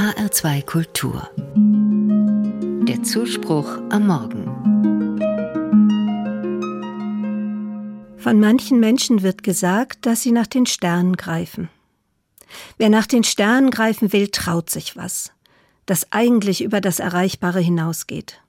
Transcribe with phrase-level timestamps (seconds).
[0.00, 1.28] HR2 Kultur.
[2.88, 4.46] Der Zuspruch am Morgen.
[8.16, 11.68] Von manchen Menschen wird gesagt, dass sie nach den Sternen greifen.
[12.78, 15.32] Wer nach den Sternen greifen will, traut sich was,
[15.84, 18.40] das eigentlich über das Erreichbare hinausgeht.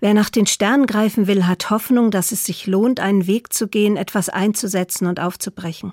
[0.00, 3.68] Wer nach den Sternen greifen will, hat Hoffnung, dass es sich lohnt, einen Weg zu
[3.68, 5.92] gehen, etwas einzusetzen und aufzubrechen.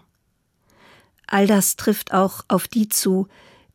[1.28, 3.28] All das trifft auch auf die zu,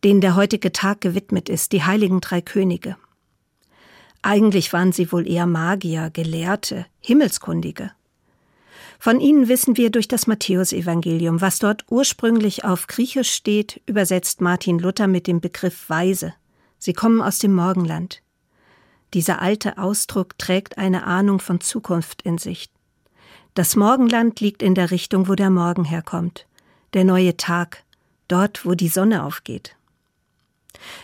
[0.04, 2.96] denen der heutige Tag gewidmet ist, die heiligen drei Könige.
[4.22, 7.92] Eigentlich waren sie wohl eher Magier, Gelehrte, Himmelskundige.
[8.98, 14.78] Von ihnen wissen wir durch das Matthäusevangelium, was dort ursprünglich auf Griechisch steht, übersetzt Martin
[14.78, 16.34] Luther mit dem Begriff Weise.
[16.78, 18.22] Sie kommen aus dem Morgenland.
[19.14, 22.70] Dieser alte Ausdruck trägt eine Ahnung von Zukunft in sich.
[23.54, 26.46] Das Morgenland liegt in der Richtung, wo der Morgen herkommt.
[26.92, 27.82] Der neue Tag,
[28.28, 29.76] dort, wo die Sonne aufgeht.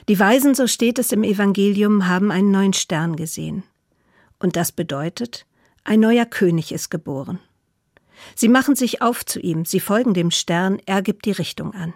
[0.08, 3.62] Die Weisen, so steht es im Evangelium, haben einen neuen Stern gesehen.
[4.38, 5.46] Und das bedeutet,
[5.84, 7.38] ein neuer König ist geboren.
[8.34, 11.94] Sie machen sich auf zu ihm, sie folgen dem Stern, er gibt die Richtung an.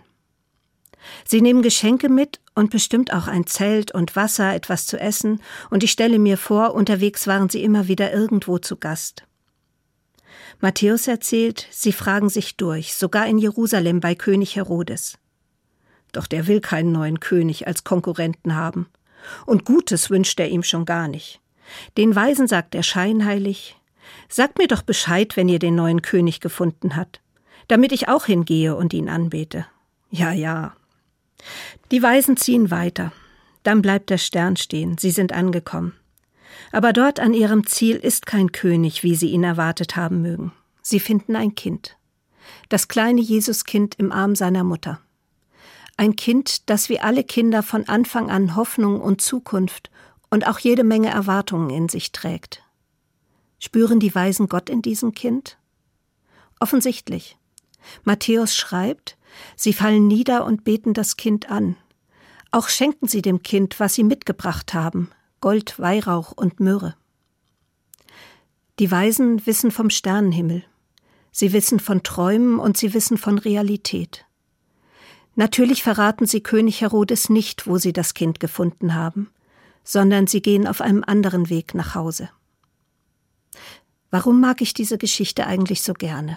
[1.25, 5.83] Sie nehmen Geschenke mit und bestimmt auch ein Zelt und Wasser, etwas zu essen, und
[5.83, 9.25] ich stelle mir vor, unterwegs waren sie immer wieder irgendwo zu Gast.
[10.61, 15.19] Matthäus erzählt, sie fragen sich durch, sogar in Jerusalem bei König Herodes.
[16.13, 18.89] Doch der will keinen neuen König als Konkurrenten haben.
[19.47, 21.41] Und Gutes wünscht er ihm schon gar nicht.
[21.97, 23.77] Den Weisen sagt er scheinheilig,
[24.29, 27.21] Sagt mir doch Bescheid, wenn ihr den neuen König gefunden habt,
[27.69, 29.67] damit ich auch hingehe und ihn anbete.
[30.11, 30.75] Ja, ja,
[31.91, 33.13] die Weisen ziehen weiter.
[33.63, 35.95] Dann bleibt der Stern stehen, sie sind angekommen.
[36.73, 40.53] Aber dort an ihrem Ziel ist kein König, wie sie ihn erwartet haben mögen.
[40.83, 41.97] Sie finden ein Kind.
[42.69, 45.01] Das kleine Jesuskind im Arm seiner Mutter.
[46.01, 49.91] Ein Kind, das wie alle Kinder von Anfang an Hoffnung und Zukunft
[50.31, 52.63] und auch jede Menge Erwartungen in sich trägt.
[53.59, 55.59] Spüren die Weisen Gott in diesem Kind?
[56.59, 57.37] Offensichtlich.
[58.03, 59.19] Matthäus schreibt,
[59.57, 61.77] Sie fallen nieder und beten das Kind an.
[62.51, 65.11] Auch schenken sie dem Kind, was sie mitgebracht haben,
[65.43, 66.97] Gold, Weihrauch und Myrrhe.
[68.79, 70.65] Die Weisen wissen vom Sternenhimmel.
[71.31, 74.25] Sie wissen von Träumen und sie wissen von Realität.
[75.41, 79.31] Natürlich verraten sie König Herodes nicht, wo sie das Kind gefunden haben,
[79.83, 82.29] sondern sie gehen auf einem anderen Weg nach Hause.
[84.11, 86.37] Warum mag ich diese Geschichte eigentlich so gerne?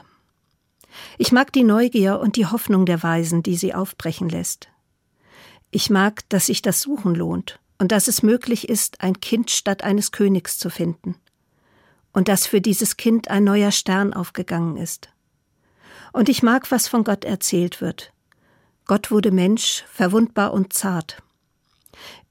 [1.18, 4.70] Ich mag die Neugier und die Hoffnung der Weisen, die sie aufbrechen lässt.
[5.70, 9.84] Ich mag, dass sich das Suchen lohnt und dass es möglich ist, ein Kind statt
[9.84, 11.16] eines Königs zu finden.
[12.14, 15.10] Und dass für dieses Kind ein neuer Stern aufgegangen ist.
[16.14, 18.13] Und ich mag, was von Gott erzählt wird.
[18.86, 21.22] Gott wurde Mensch, verwundbar und zart.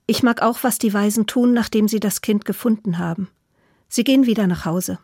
[0.07, 3.29] Ich mag auch, was die Weisen tun, nachdem sie das Kind gefunden haben.
[3.89, 4.99] Sie gehen wieder nach Hause.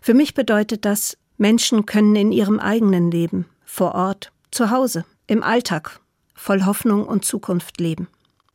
[0.00, 5.42] Für mich bedeutet das, Menschen können in ihrem eigenen Leben, vor Ort, zu Hause, im
[5.42, 6.00] Alltag,
[6.34, 8.08] voll Hoffnung und Zukunft leben.